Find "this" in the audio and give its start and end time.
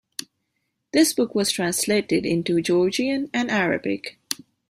0.93-1.13